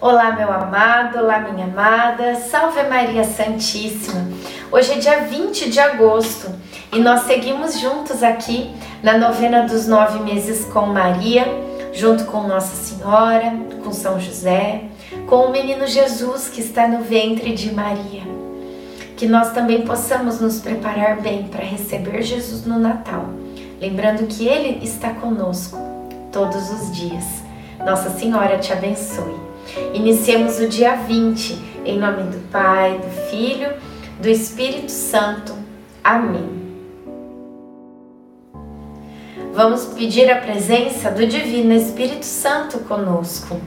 [0.00, 4.26] Olá, meu amado, olá, minha amada, salve Maria Santíssima.
[4.72, 6.48] Hoje é dia 20 de agosto
[6.90, 11.44] e nós seguimos juntos aqui na novena dos nove meses com Maria,
[11.92, 13.52] junto com Nossa Senhora,
[13.84, 14.84] com São José,
[15.26, 18.22] com o menino Jesus que está no ventre de Maria.
[19.18, 23.26] Que nós também possamos nos preparar bem para receber Jesus no Natal,
[23.78, 25.76] lembrando que Ele está conosco
[26.32, 27.26] todos os dias.
[27.84, 29.49] Nossa Senhora te abençoe.
[29.94, 33.72] Iniciemos o dia 20, em nome do Pai, do Filho,
[34.20, 35.54] do Espírito Santo.
[36.02, 36.48] Amém.
[39.52, 43.60] Vamos pedir a presença do Divino Espírito Santo conosco.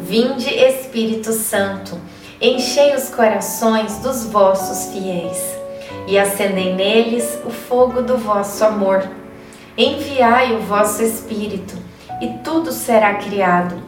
[0.00, 1.96] Vinde, Espírito Santo,
[2.40, 5.40] enchei os corações dos vossos fiéis
[6.06, 9.08] e acendei neles o fogo do vosso amor.
[9.76, 11.76] Enviai o vosso Espírito,
[12.20, 13.87] e tudo será criado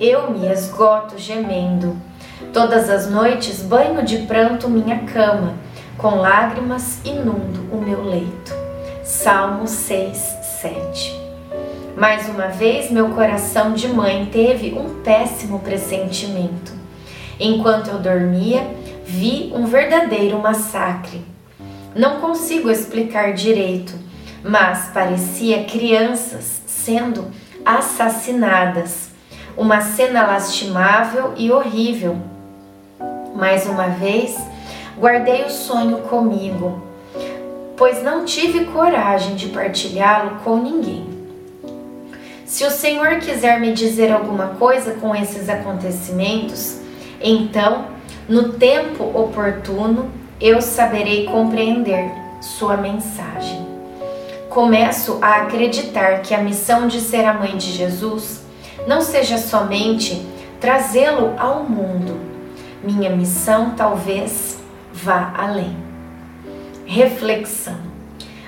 [0.00, 1.96] Eu me esgoto gemendo.
[2.52, 5.54] Todas as noites banho de pranto minha cama,
[5.96, 8.54] com lágrimas inundo o meu leito.
[9.02, 10.16] Salmo 6,
[10.60, 11.20] 7.
[11.96, 16.72] Mais uma vez meu coração de mãe teve um péssimo pressentimento.
[17.40, 18.66] Enquanto eu dormia,
[19.04, 21.24] vi um verdadeiro massacre.
[21.94, 23.94] Não consigo explicar direito,
[24.42, 27.30] mas parecia crianças sendo
[27.64, 29.05] assassinadas
[29.56, 32.18] uma cena lastimável e horrível.
[33.34, 34.36] Mais uma vez,
[34.98, 36.82] guardei o sonho comigo,
[37.76, 41.06] pois não tive coragem de partilhá-lo com ninguém.
[42.44, 46.78] Se o Senhor quiser me dizer alguma coisa com esses acontecimentos,
[47.20, 47.86] então,
[48.28, 53.66] no tempo oportuno, eu saberei compreender sua mensagem.
[54.48, 58.45] Começo a acreditar que a missão de ser a mãe de Jesus
[58.86, 60.26] não seja somente
[60.60, 62.18] trazê-lo ao mundo.
[62.82, 64.58] Minha missão talvez
[64.92, 65.76] vá além.
[66.84, 67.76] Reflexão.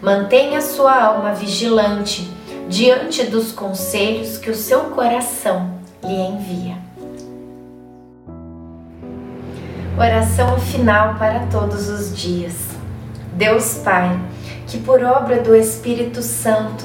[0.00, 2.30] Mantenha sua alma vigilante
[2.68, 6.76] diante dos conselhos que o seu coração lhe envia.
[9.96, 12.70] Oração final para todos os dias.
[13.34, 14.18] Deus Pai,
[14.66, 16.84] que por obra do Espírito Santo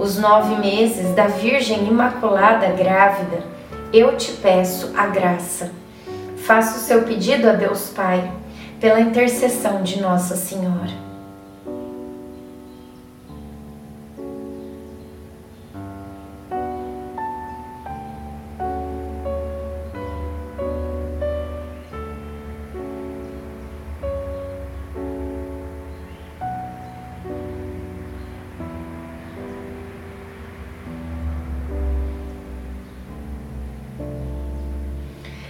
[0.00, 3.42] os nove meses da Virgem Imaculada grávida,
[3.92, 5.70] eu te peço a graça.
[6.38, 8.32] Faça o seu pedido a Deus Pai,
[8.80, 11.09] pela intercessão de Nossa Senhora.